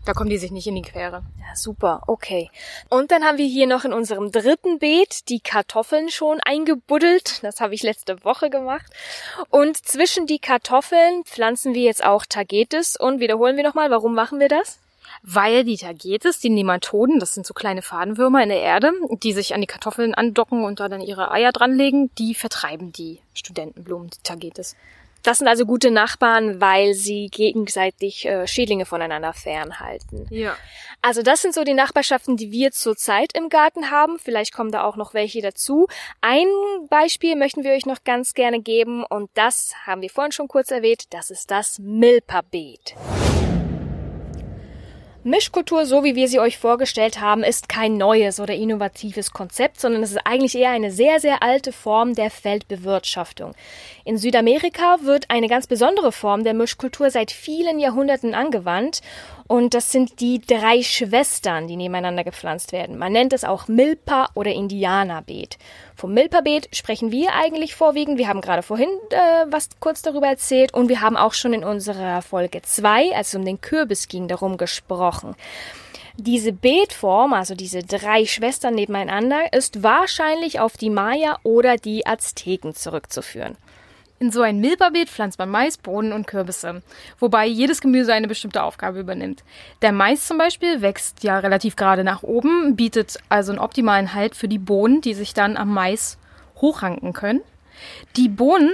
Da 0.05 0.13
kommen 0.13 0.29
die 0.29 0.39
sich 0.39 0.51
nicht 0.51 0.67
in 0.67 0.75
die 0.75 0.83
Quere. 0.83 1.23
Ja, 1.41 1.57
super, 1.57 2.03
okay. 2.07 2.51
Und 2.91 3.11
dann 3.11 3.25
haben 3.25 3.39
wir 3.39 3.47
hier 3.47 3.67
noch 3.67 3.85
in 3.85 3.93
unserem 3.95 4.31
dritten 4.31 4.79
Beet 4.79 5.29
die 5.31 5.41
Kartoffeln 5.41 6.11
schon 6.11 6.41
eingebuddelt. 6.41 7.43
Das 7.43 7.61
habe 7.61 7.75
ich 7.75 7.83
letzte 7.83 8.23
Woche 8.23 8.51
gemacht. 8.51 8.93
Und 9.49 9.77
zwischen 9.77 10.27
die 10.27 10.39
Kartoffeln 10.39 11.25
pflanzen 11.25 11.73
wir 11.73 11.83
jetzt 11.83 12.05
auch 12.05 12.27
Tagetes. 12.27 12.97
Und 12.97 13.21
wiederholen 13.21 13.57
wir 13.57 13.65
nochmal, 13.65 13.91
warum 13.91 14.15
machen 14.15 14.41
wir 14.41 14.49
das? 14.49 14.79
Weil 15.23 15.65
die 15.65 15.79
Tagetes, 15.79 16.39
die 16.39 16.51
Nematoden, 16.51 17.19
das 17.19 17.33
sind 17.33 17.47
so 17.47 17.55
kleine 17.55 17.81
Fadenwürmer 17.81 18.43
in 18.43 18.51
der 18.51 18.61
Erde, 18.61 18.93
die 19.23 19.33
sich 19.33 19.55
an 19.55 19.63
die 19.63 19.67
Kartoffeln 19.67 20.15
andocken 20.15 20.65
und 20.65 20.81
da 20.81 20.89
dann 20.89 21.01
ihre 21.01 21.31
Eier 21.31 21.53
dranlegen, 21.53 22.11
die 22.19 22.35
vertreiben 22.35 22.93
die 22.93 23.21
Studentenblumen, 23.33 24.11
die 24.11 24.23
Tagetes. 24.23 24.77
Das 25.25 25.39
sind 25.39 25.49
also 25.49 25.65
gute 25.65 25.91
Nachbarn, 25.91 26.61
weil 26.61 26.93
sie 26.93 27.29
gegenseitig 27.29 28.27
äh, 28.27 28.47
Schädlinge 28.47 28.85
voneinander 28.85 29.33
fernhalten. 29.33 30.27
Ja. 30.31 30.55
Also 31.01 31.23
das 31.23 31.41
sind 31.41 31.55
so 31.55 31.65
die 31.65 31.73
Nachbarschaften, 31.73 32.37
die 32.37 32.53
wir 32.53 32.73
zurzeit 32.73 33.37
im 33.37 33.49
Garten 33.49 33.91
haben. 33.91 34.19
Vielleicht 34.19 34.53
kommen 34.53 34.71
da 34.71 34.85
auch 34.85 34.97
noch 34.97 35.15
welche 35.15 35.41
dazu. 35.41 35.89
Ein 36.21 36.47
Beispiel 36.91 37.37
möchten 37.37 37.65
wir 37.65 37.73
euch 37.73 37.87
noch 37.87 38.05
ganz 38.05 38.35
gerne 38.35 38.61
geben 38.61 39.03
und 39.03 39.31
das 39.33 39.73
haben 39.87 40.03
wir 40.03 40.11
vorhin 40.11 40.33
schon 40.33 40.47
kurz 40.47 40.71
erwähnt. 40.71 41.05
Das 41.11 41.31
ist 41.31 41.51
das 41.51 41.79
Milperbeet. 41.79 42.95
Mischkultur, 45.27 45.87
so 45.87 46.05
wie 46.05 46.17
wir 46.17 46.29
sie 46.29 46.39
euch 46.39 46.59
vorgestellt 46.59 47.19
haben, 47.19 47.43
ist 47.43 47.71
kein 47.71 47.97
neues 47.97 48.41
oder 48.41 48.55
innovatives 48.55 49.31
Konzept, 49.31 49.81
sondern 49.81 50.03
es 50.03 50.11
ist 50.11 50.27
eigentlich 50.27 50.55
eher 50.55 50.69
eine 50.69 50.91
sehr, 50.91 51.19
sehr 51.19 51.43
alte 51.43 51.73
Form 51.73 52.15
der 52.15 52.31
Feldbewirtschaftung. 52.31 53.55
In 54.05 54.19
Südamerika 54.19 54.99
wird 55.01 55.31
eine 55.31 55.49
ganz 55.49 55.67
besondere 55.67 56.13
Form 56.13 56.45
der 56.45 56.53
Mischkultur 56.53 57.11
seit 57.11 57.31
vielen 57.33 57.79
Jahrhunderten 57.79 58.35
angewandt 58.35 59.01
und 59.47 59.73
das 59.73 59.91
sind 59.91 60.21
die 60.21 60.43
drei 60.43 60.83
Schwestern, 60.83 61.69
die 61.69 61.77
nebeneinander 61.77 62.25
gepflanzt 62.25 62.73
werden. 62.73 62.99
Man 62.99 63.13
nennt 63.13 63.33
es 63.33 63.45
auch 63.45 63.67
Milpa 63.67 64.29
oder 64.35 64.53
Indianerbeet. 64.53 65.57
Vom 65.97 66.13
Milperbeet 66.13 66.69
sprechen 66.73 67.13
wir 67.13 67.35
eigentlich 67.35 67.75
vorwiegend. 67.75 68.19
Wir 68.19 68.29
haben 68.29 68.41
gerade 68.41 68.63
vorhin 68.63 68.89
äh, 69.11 69.47
was 69.49 69.69
kurz 69.79 70.03
darüber 70.03 70.27
erzählt 70.27 70.75
und 70.75 70.89
wir 70.89 71.01
haben 71.01 71.17
auch 71.17 71.35
schon 71.35 71.53
in 71.53 71.65
unserer 71.65 72.21
Folge 72.21 72.63
zwei, 72.63 73.15
als 73.15 73.29
es 73.29 73.35
um 73.37 73.45
den 73.45 73.61
Kürbis 73.61 74.09
ging, 74.09 74.27
darum 74.27 74.57
gesprochen. 74.57 75.37
Diese 76.17 76.53
Beetform, 76.53 77.33
also 77.33 77.55
diese 77.55 77.83
drei 77.83 78.25
Schwestern 78.25 78.75
nebeneinander, 78.75 79.53
ist 79.53 79.83
wahrscheinlich 79.83 80.61
auf 80.61 80.77
die 80.77 80.91
Maya 80.91 81.39
oder 81.43 81.77
die 81.77 82.07
Azteken 82.07 82.75
zurückzuführen. 82.75 83.57
In 84.21 84.31
so 84.31 84.43
ein 84.43 84.61
Milberbeet 84.61 85.09
pflanzt 85.09 85.39
man 85.39 85.51
Mais, 85.51 85.77
Bohnen 85.77 86.13
und 86.13 86.27
Kürbisse, 86.27 86.83
wobei 87.19 87.47
jedes 87.47 87.81
Gemüse 87.81 88.15
eine 88.15 88.29
bestimmte 88.29 88.63
Aufgabe 88.63 89.01
übernimmt. 89.01 89.43
Der 89.83 89.93
Mais 89.93 90.27
zum 90.27 90.39
Beispiel 90.39 90.83
wächst 90.83 91.25
ja 91.25 91.41
relativ 91.41 91.75
gerade 91.75 92.05
nach 92.05 92.23
oben, 92.23 92.77
bietet 92.77 93.19
also 93.29 93.53
einen 93.53 93.59
optimalen 93.59 94.15
Halt 94.15 94.37
für 94.37 94.49
die 94.49 94.59
Bohnen, 94.59 95.01
die 95.01 95.15
sich 95.15 95.35
dann 95.35 95.57
am 95.57 95.75
Mais 95.75 96.17
hochranken 96.61 97.13
können. 97.13 97.41
Die 98.17 98.29
Bohnen, 98.29 98.71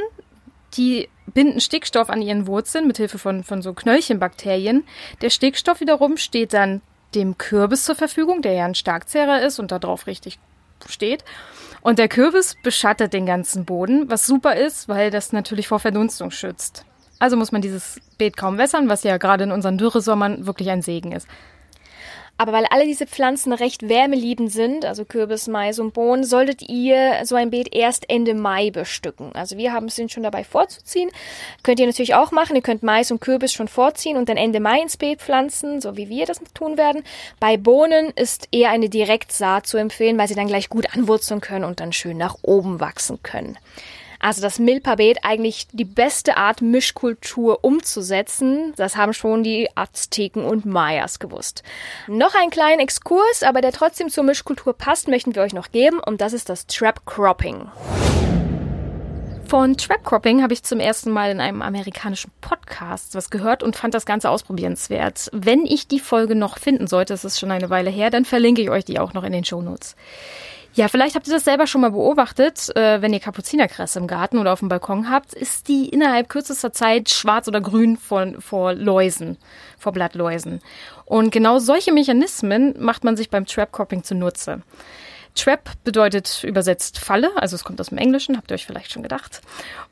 die 0.74 1.08
binden 1.32 1.60
Stickstoff 1.60 2.10
an 2.10 2.22
ihren 2.22 2.46
Wurzeln 2.46 2.86
mit 2.86 2.98
Hilfe 2.98 3.18
von, 3.18 3.42
von 3.42 3.62
so 3.62 3.72
Knöllchenbakterien. 3.72 4.84
Der 5.22 5.30
Stickstoff 5.30 5.80
wiederum 5.80 6.16
steht 6.16 6.52
dann 6.52 6.82
dem 7.14 7.38
Kürbis 7.38 7.84
zur 7.84 7.94
Verfügung, 7.94 8.42
der 8.42 8.52
ja 8.52 8.64
ein 8.66 8.74
Starkzehrer 8.74 9.42
ist 9.42 9.58
und 9.58 9.72
darauf 9.72 10.06
richtig 10.06 10.38
steht. 10.88 11.24
Und 11.82 11.98
der 11.98 12.08
Kürbis 12.08 12.56
beschattet 12.62 13.12
den 13.12 13.26
ganzen 13.26 13.64
Boden, 13.64 14.10
was 14.10 14.26
super 14.26 14.56
ist, 14.56 14.88
weil 14.88 15.10
das 15.10 15.32
natürlich 15.32 15.68
vor 15.68 15.80
Verdunstung 15.80 16.30
schützt. 16.30 16.84
Also 17.18 17.36
muss 17.36 17.52
man 17.52 17.62
dieses 17.62 18.00
Beet 18.18 18.36
kaum 18.36 18.58
wässern, 18.58 18.88
was 18.88 19.02
ja 19.02 19.16
gerade 19.18 19.44
in 19.44 19.52
unseren 19.52 19.78
Dürresommern 19.78 20.46
wirklich 20.46 20.70
ein 20.70 20.82
Segen 20.82 21.12
ist. 21.12 21.28
Aber 22.40 22.52
weil 22.52 22.64
alle 22.70 22.86
diese 22.86 23.06
Pflanzen 23.06 23.52
recht 23.52 23.86
wärmeliebend 23.90 24.50
sind, 24.50 24.86
also 24.86 25.04
Kürbis, 25.04 25.46
Mais 25.46 25.78
und 25.78 25.92
Bohnen, 25.92 26.24
solltet 26.24 26.66
ihr 26.66 27.20
so 27.24 27.34
ein 27.34 27.50
Beet 27.50 27.74
erst 27.74 28.08
Ende 28.08 28.32
Mai 28.32 28.70
bestücken. 28.70 29.30
Also 29.34 29.58
wir 29.58 29.74
haben 29.74 29.88
es 29.88 30.00
schon 30.10 30.22
dabei 30.22 30.42
vorzuziehen. 30.42 31.10
Könnt 31.62 31.80
ihr 31.80 31.86
natürlich 31.86 32.14
auch 32.14 32.32
machen. 32.32 32.56
Ihr 32.56 32.62
könnt 32.62 32.82
Mais 32.82 33.10
und 33.10 33.20
Kürbis 33.20 33.52
schon 33.52 33.68
vorziehen 33.68 34.16
und 34.16 34.30
dann 34.30 34.38
Ende 34.38 34.58
Mai 34.58 34.80
ins 34.80 34.96
Beet 34.96 35.20
pflanzen, 35.20 35.82
so 35.82 35.98
wie 35.98 36.08
wir 36.08 36.24
das 36.24 36.40
tun 36.54 36.78
werden. 36.78 37.02
Bei 37.40 37.58
Bohnen 37.58 38.08
ist 38.16 38.48
eher 38.52 38.70
eine 38.70 38.88
Direktsaat 38.88 39.66
zu 39.66 39.76
empfehlen, 39.76 40.16
weil 40.16 40.28
sie 40.28 40.34
dann 40.34 40.46
gleich 40.46 40.70
gut 40.70 40.94
anwurzeln 40.96 41.42
können 41.42 41.66
und 41.66 41.80
dann 41.80 41.92
schön 41.92 42.16
nach 42.16 42.36
oben 42.40 42.80
wachsen 42.80 43.22
können. 43.22 43.58
Also 44.20 44.42
das 44.42 44.58
Milpabet 44.58 45.18
eigentlich 45.22 45.66
die 45.72 45.86
beste 45.86 46.36
Art 46.36 46.60
Mischkultur 46.60 47.64
umzusetzen. 47.64 48.74
Das 48.76 48.96
haben 48.96 49.14
schon 49.14 49.42
die 49.42 49.68
Azteken 49.74 50.44
und 50.44 50.66
Mayas 50.66 51.18
gewusst. 51.18 51.62
Noch 52.06 52.34
einen 52.34 52.50
kleinen 52.50 52.80
Exkurs, 52.80 53.42
aber 53.42 53.62
der 53.62 53.72
trotzdem 53.72 54.10
zur 54.10 54.24
Mischkultur 54.24 54.74
passt, 54.74 55.08
möchten 55.08 55.34
wir 55.34 55.42
euch 55.42 55.54
noch 55.54 55.72
geben 55.72 56.00
und 56.00 56.20
das 56.20 56.34
ist 56.34 56.50
das 56.50 56.66
Trap 56.66 57.06
Cropping. 57.06 57.66
Von 59.48 59.76
Trap 59.76 60.04
Cropping 60.04 60.42
habe 60.42 60.52
ich 60.52 60.62
zum 60.62 60.78
ersten 60.78 61.10
Mal 61.10 61.30
in 61.30 61.40
einem 61.40 61.62
amerikanischen 61.62 62.30
Podcast 62.40 63.14
was 63.14 63.30
gehört 63.30 63.62
und 63.62 63.74
fand 63.74 63.94
das 63.94 64.06
Ganze 64.06 64.30
ausprobierenswert. 64.30 65.30
Wenn 65.32 65.64
ich 65.64 65.88
die 65.88 65.98
Folge 65.98 66.36
noch 66.36 66.58
finden 66.58 66.86
sollte, 66.86 67.14
es 67.14 67.24
ist 67.24 67.40
schon 67.40 67.50
eine 67.50 67.70
Weile 67.70 67.90
her, 67.90 68.10
dann 68.10 68.26
verlinke 68.26 68.60
ich 68.62 68.70
euch 68.70 68.84
die 68.84 69.00
auch 69.00 69.14
noch 69.14 69.24
in 69.24 69.32
den 69.32 69.44
Show 69.44 69.62
Notes. 69.62 69.96
Ja, 70.74 70.86
vielleicht 70.86 71.16
habt 71.16 71.26
ihr 71.26 71.34
das 71.34 71.44
selber 71.44 71.66
schon 71.66 71.80
mal 71.80 71.90
beobachtet. 71.90 72.74
Äh, 72.76 73.02
wenn 73.02 73.12
ihr 73.12 73.18
Kapuzinerkresse 73.18 73.98
im 73.98 74.06
Garten 74.06 74.38
oder 74.38 74.52
auf 74.52 74.60
dem 74.60 74.68
Balkon 74.68 75.10
habt, 75.10 75.34
ist 75.34 75.66
die 75.66 75.88
innerhalb 75.88 76.28
kürzester 76.28 76.72
Zeit 76.72 77.10
schwarz 77.10 77.48
oder 77.48 77.60
grün 77.60 77.96
vor, 77.96 78.34
vor 78.38 78.72
Läusen, 78.72 79.36
vor 79.78 79.92
Blattläusen. 79.92 80.60
Und 81.06 81.32
genau 81.32 81.58
solche 81.58 81.92
Mechanismen 81.92 82.74
macht 82.78 83.02
man 83.02 83.16
sich 83.16 83.30
beim 83.30 83.46
Trap 83.46 83.72
Cropping 83.72 84.04
zunutze. 84.04 84.62
Trap 85.34 85.70
bedeutet 85.84 86.44
übersetzt 86.44 86.98
Falle, 86.98 87.30
also 87.36 87.56
es 87.56 87.64
kommt 87.64 87.80
aus 87.80 87.88
dem 87.88 87.98
Englischen, 87.98 88.36
habt 88.36 88.50
ihr 88.50 88.54
euch 88.54 88.66
vielleicht 88.66 88.92
schon 88.92 89.02
gedacht. 89.02 89.40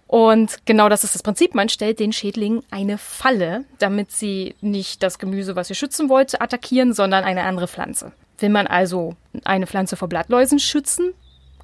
Und 0.07 0.65
genau 0.65 0.89
das 0.89 1.05
ist 1.05 1.15
das 1.15 1.23
Prinzip. 1.23 1.55
Man 1.55 1.69
stellt 1.69 2.01
den 2.01 2.13
Schädlingen 2.13 2.63
eine 2.71 2.99
Falle, 2.99 3.65
damit 3.79 4.13
sie 4.13 4.55
nicht 4.61 5.03
das 5.03 5.19
Gemüse, 5.19 5.57
was 5.57 5.71
ihr 5.71 5.77
schützen 5.77 6.09
wollt, 6.09 6.41
attackieren, 6.41 6.93
sondern 6.93 7.25
eine 7.25 7.43
andere 7.43 7.69
Pflanze. 7.69 8.13
Will 8.39 8.51
man 8.51 8.67
also 8.67 9.15
eine 9.45 9.67
Pflanze 9.67 9.97
vor 9.97 10.09
Blattläusen 10.09 10.59
schützen, 10.59 11.13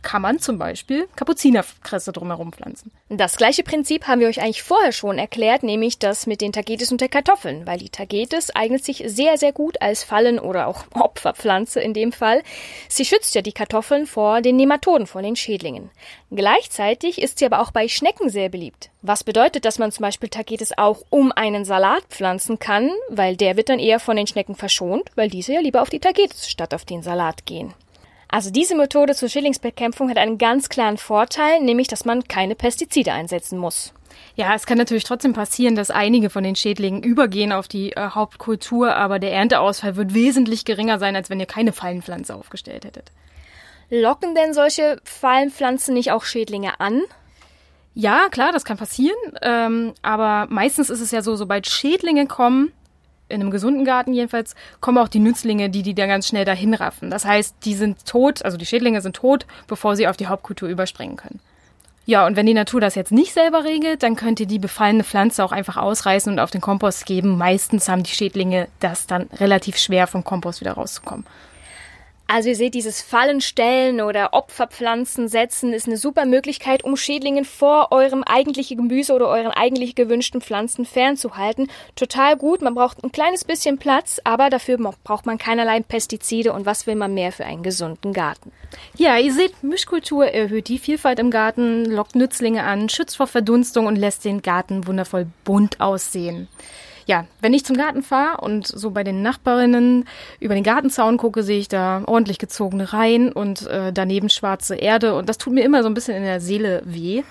kann 0.05 0.23
man 0.23 0.39
zum 0.39 0.59
Beispiel 0.59 1.09
Kapuzinerkresse 1.17 2.13
drumherum 2.13 2.53
pflanzen. 2.53 2.93
Das 3.09 3.37
gleiche 3.37 3.65
Prinzip 3.65 4.07
haben 4.07 4.21
wir 4.21 4.29
euch 4.29 4.41
eigentlich 4.41 4.63
vorher 4.63 4.93
schon 4.93 5.19
erklärt, 5.19 5.65
nämlich 5.65 5.99
das 5.99 6.29
mit 6.29 6.41
den 6.41 6.53
Tagetes 6.53 6.93
und 6.93 7.01
der 7.01 7.09
Kartoffeln, 7.09 7.67
weil 7.67 7.79
die 7.79 7.89
Tagetes 7.89 8.55
eignet 8.55 8.85
sich 8.85 9.03
sehr, 9.07 9.39
sehr 9.39 9.53
gut 9.53 9.83
als 9.83 10.05
Fallen- 10.05 10.39
oder 10.39 10.69
auch 10.69 10.85
Opferpflanze 10.95 11.81
in 11.81 11.95
dem 11.95 12.13
Fall. 12.13 12.43
Sie 12.89 13.05
schützt 13.05 13.35
ja 13.35 13.43
die 13.43 13.53
Kartoffeln 13.53 14.07
vor 14.07 14.41
den 14.41 14.57
Nematoden, 14.57 15.09
vor 15.09 15.23
den 15.23 15.35
Schädlingen. 15.35 15.91
Gleichzeitig 16.31 17.21
ist 17.21 17.39
sie 17.39 17.47
aber 17.47 17.61
auch 17.61 17.71
bei 17.71 17.89
Schnecken 17.89 18.29
sehr 18.29 18.49
beliebt. 18.49 18.91
Was 19.03 19.25
bedeutet, 19.25 19.65
dass 19.65 19.79
man 19.79 19.93
zum 19.93 20.03
Beispiel 20.03 20.29
Tagetes 20.29 20.77
auch 20.77 21.03
um 21.11 21.33
einen 21.33 21.65
Salat 21.65 22.05
pflanzen 22.09 22.59
kann, 22.59 22.91
weil 23.09 23.37
der 23.37 23.57
wird 23.57 23.69
dann 23.69 23.79
eher 23.79 24.01
von 24.01 24.17
den 24.17 24.27
Schnecken 24.27 24.55
verschont, 24.55 25.11
weil 25.15 25.29
diese 25.29 25.55
ja 25.55 25.61
lieber 25.61 25.83
auf 25.83 25.91
die 25.91 26.01
Tagetes 26.01 26.49
statt 26.49 26.75
auf 26.75 26.85
den 26.85 27.03
Salat 27.03 27.47
gehen. 27.47 27.75
Also 28.35 28.51
diese 28.51 28.75
Methode 28.75 29.15
zur 29.15 29.29
Schädlingsbekämpfung 29.29 30.11
hat 30.11 30.19
einen 30.19 30.39
ganz 30.39 30.69
klaren 30.69 30.97
Vorteil, 30.97 31.61
nämlich 31.61 31.87
dass 31.87 32.05
man 32.05 32.25
keine 32.25 32.57
Pestizide 32.57 33.13
einsetzen 33.13 33.57
muss. 33.57 33.95
Ja, 34.35 34.57
es 34.57 34.67
kann 34.67 34.77
natürlich 34.77 35.05
trotzdem 35.05 35.35
passieren, 35.35 35.77
dass 35.77 35.93
einige 35.93 36.31
von 36.31 36.43
den 36.43 36.57
Schädlingen 36.57 37.05
übergehen 37.05 37.53
auf 37.53 37.69
die 37.69 37.93
äh, 37.93 38.09
Hauptkultur, 38.09 38.97
aber 38.97 39.21
der 39.21 39.33
Ernteausfall 39.33 39.95
wird 39.95 40.15
wesentlich 40.15 40.65
geringer 40.65 40.99
sein, 40.99 41.15
als 41.15 41.31
wenn 41.31 41.39
ihr 41.39 41.47
keine 41.47 41.73
Fallenpflanze 41.73 42.35
aufgestellt 42.35 42.85
hättet. 42.85 43.13
Locken 43.89 44.35
denn 44.35 44.53
solche 44.53 45.01
Fallenpflanzen 45.05 45.95
nicht 45.95 46.11
auch 46.11 46.25
Schädlinge 46.25 46.81
an? 46.81 47.03
Ja, 47.95 48.29
klar, 48.31 48.51
das 48.51 48.65
kann 48.65 48.79
passieren, 48.79 49.15
ähm, 49.43 49.95
aber 50.03 50.49
meistens 50.51 50.91
ist 50.91 51.01
es 51.01 51.13
ja 51.13 51.23
so, 51.23 51.37
sobald 51.37 51.69
Schädlinge 51.69 52.27
kommen, 52.27 52.73
in 53.35 53.41
einem 53.41 53.51
gesunden 53.51 53.85
Garten 53.85 54.15
jedenfalls, 54.15 54.55
kommen 54.81 54.99
auch 54.99 55.09
die 55.09 55.19
Nützlinge, 55.19 55.71
die 55.71 55.83
die 55.83 55.95
dann 55.95 56.09
ganz 56.09 56.29
schnell 56.29 56.45
dahin 56.45 56.75
raffen. 56.75 57.11
Das 57.11 57.25
heißt, 57.25 57.57
die 57.65 57.75
sind 57.75 58.07
tot, 58.07 58.45
also 58.45 58.57
die 58.57 58.67
Schädlinge 58.67 59.01
sind 59.01 59.17
tot, 59.17 59.47
bevor 59.67 59.97
sie 59.97 60.09
auf 60.09 60.17
die 60.17 60.27
Hauptkultur 60.27 60.69
überspringen 60.69 61.17
können. 61.17 61.41
Ja, 62.07 62.27
und 62.27 62.37
wenn 62.37 62.45
die 62.45 62.55
Natur 62.55 62.81
das 62.83 62.97
jetzt 62.97 63.13
nicht 63.13 63.33
selber 63.33 63.65
regelt, 63.65 64.03
dann 64.03 64.15
könnt 64.15 64.39
ihr 64.39 64.47
die 64.47 64.59
befallene 64.59 65.05
Pflanze 65.05 65.43
auch 65.43 65.53
einfach 65.53 65.79
ausreißen 65.79 66.31
und 66.31 66.39
auf 66.39 66.51
den 66.51 66.61
Kompost 66.61 67.07
geben. 67.07 67.39
Meistens 67.39 67.89
haben 67.89 68.03
die 68.03 68.11
Schädlinge 68.11 68.69
das 68.81 69.07
dann 69.07 69.29
relativ 69.41 69.79
schwer, 69.79 70.07
vom 70.07 70.23
Kompost 70.23 70.61
wieder 70.61 70.73
rauszukommen. 70.73 71.25
Also 72.27 72.49
ihr 72.49 72.57
seht, 72.57 72.75
dieses 72.75 73.03
Fallenstellen 73.03 74.01
oder 74.01 74.33
Opferpflanzen 74.33 75.29
setzen 75.29 75.75
ist 75.75 75.87
eine 75.87 75.99
super 75.99 76.25
Möglichkeit, 76.25 76.83
um 76.83 76.97
Schädlingen 76.97 77.45
vor 77.45 77.93
eurem 77.93 78.23
eigentlichen 78.23 78.79
Gemüse 78.79 79.13
oder 79.13 79.29
euren 79.29 79.51
eigentlich 79.51 79.95
gewünschten 79.95 80.41
Pflanzen 80.41 80.87
fernzuhalten. 80.87 81.69
Total 81.97 82.37
gut, 82.37 82.63
man 82.63 82.75
braucht 82.75 83.05
ein 83.05 83.13
kleines 83.13 83.45
bisschen 83.45 83.77
Platz, 83.77 84.21
aber 84.25 84.49
dafür 84.49 84.79
braucht 85.05 85.27
man 85.27 85.37
keinerlei 85.37 85.81
Pestizide 85.81 86.55
und 86.55 86.65
was 86.65 86.87
will 86.87 86.97
man 86.97 87.13
mehr 87.13 87.31
für 87.31 87.45
einen 87.45 87.63
gesunden 87.63 88.15
Garten. 88.15 88.53
Ja, 88.97 89.19
ihr 89.19 89.33
seht, 89.33 89.63
Mischkultur 89.63 90.27
erhöht 90.27 90.69
die 90.69 90.79
Vielfalt 90.79 91.19
im 91.19 91.31
Garten, 91.31 91.85
lockt 91.85 92.17
Nützlinge 92.17 92.65
an, 92.65 92.89
schützt 92.89 93.19
vor 93.19 93.27
Verdunstung 93.27 93.87
und 93.87 93.97
lässt 93.97 94.25
den 94.25 94.41
Garten 94.41 94.87
wundervoll 94.87 95.27
bunt 95.45 95.81
aussehen 95.81 96.49
ja, 97.07 97.27
wenn 97.41 97.55
ich 97.55 97.65
zum 97.65 97.77
Garten 97.77 98.03
fahre 98.03 98.41
und 98.41 98.67
so 98.67 98.91
bei 98.91 99.05
den 99.05 99.23
Nachbarinnen 99.23 100.07
über 100.41 100.55
den 100.55 100.65
Gartenzaun 100.65 101.17
gucke, 101.17 101.43
sehe 101.43 101.59
ich 101.59 101.69
da 101.69 102.03
ordentlich 102.07 102.39
gezogene 102.39 102.93
Reihen 102.93 103.33
und 103.33 103.67
äh, 103.67 103.93
daneben 103.93 104.29
schwarze 104.29 104.75
Erde 104.77 105.15
und 105.15 105.29
das 105.29 105.39
tut 105.39 105.53
mir 105.53 105.65
immer 105.65 105.83
so 105.83 105.89
ein 105.89 105.95
bisschen 105.95 106.17
in 106.17 106.25
der 106.25 106.41
Seele 106.41 106.83
weh. 106.85 107.23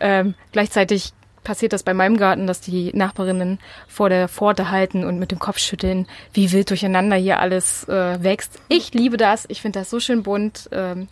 Ähm, 0.00 0.34
gleichzeitig 0.52 1.12
passiert 1.44 1.72
das 1.72 1.82
bei 1.82 1.94
meinem 1.94 2.16
Garten, 2.16 2.46
dass 2.46 2.60
die 2.60 2.90
Nachbarinnen 2.94 3.58
vor 3.86 4.08
der 4.08 4.28
Pforte 4.28 4.70
halten 4.70 5.04
und 5.04 5.18
mit 5.18 5.30
dem 5.30 5.38
Kopf 5.38 5.58
schütteln, 5.58 6.08
wie 6.32 6.50
wild 6.50 6.70
durcheinander 6.70 7.16
hier 7.16 7.38
alles 7.38 7.86
äh, 7.88 8.22
wächst. 8.22 8.58
Ich 8.68 8.94
liebe 8.94 9.16
das, 9.16 9.44
ich 9.48 9.60
finde 9.60 9.80
das 9.80 9.90
so 9.90 10.00
schön 10.00 10.22
bunt, 10.22 10.68
ähm, 10.72 11.08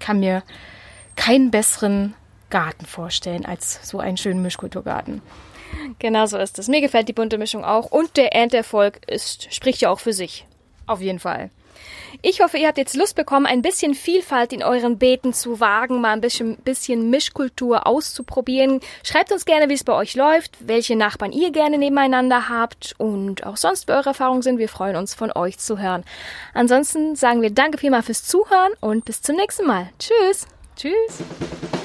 kann 0.00 0.20
mir 0.20 0.42
keinen 1.16 1.50
besseren 1.50 2.14
Garten 2.50 2.86
vorstellen 2.86 3.44
als 3.44 3.88
so 3.88 4.00
einen 4.00 4.16
schönen 4.16 4.42
Mischkulturgarten. 4.42 5.22
Genau 5.98 6.26
so 6.26 6.38
ist 6.38 6.58
es. 6.58 6.68
Mir 6.68 6.80
gefällt 6.80 7.08
die 7.08 7.12
bunte 7.12 7.38
Mischung 7.38 7.64
auch 7.64 7.90
und 7.90 8.16
der 8.16 8.34
Ernteerfolg 8.34 9.00
ist, 9.06 9.52
spricht 9.54 9.80
ja 9.80 9.90
auch 9.90 10.00
für 10.00 10.12
sich. 10.12 10.46
Auf 10.86 11.00
jeden 11.00 11.18
Fall. 11.18 11.50
Ich 12.22 12.40
hoffe, 12.40 12.58
ihr 12.58 12.68
habt 12.68 12.78
jetzt 12.78 12.96
Lust 12.96 13.16
bekommen, 13.16 13.46
ein 13.46 13.62
bisschen 13.62 13.94
Vielfalt 13.94 14.52
in 14.52 14.62
euren 14.62 14.98
Beeten 14.98 15.32
zu 15.32 15.60
wagen, 15.60 16.00
mal 16.00 16.12
ein 16.12 16.20
bisschen, 16.20 16.56
bisschen 16.56 17.10
Mischkultur 17.10 17.86
auszuprobieren. 17.86 18.80
Schreibt 19.02 19.32
uns 19.32 19.44
gerne, 19.44 19.68
wie 19.68 19.74
es 19.74 19.84
bei 19.84 19.92
euch 19.92 20.14
läuft, 20.14 20.56
welche 20.60 20.96
Nachbarn 20.96 21.32
ihr 21.32 21.50
gerne 21.50 21.78
nebeneinander 21.78 22.48
habt 22.48 22.94
und 22.98 23.44
auch 23.44 23.56
sonst, 23.56 23.88
wie 23.88 23.92
eure 23.92 24.10
Erfahrungen 24.10 24.42
sind. 24.42 24.58
Wir 24.58 24.68
freuen 24.68 24.96
uns, 24.96 25.14
von 25.14 25.32
euch 25.32 25.58
zu 25.58 25.78
hören. 25.78 26.04
Ansonsten 26.54 27.16
sagen 27.16 27.42
wir 27.42 27.50
danke 27.50 27.78
vielmals 27.78 28.06
fürs 28.06 28.24
Zuhören 28.24 28.72
und 28.80 29.04
bis 29.04 29.20
zum 29.20 29.36
nächsten 29.36 29.66
Mal. 29.66 29.90
Tschüss. 29.98 30.46
Tschüss. 30.76 31.83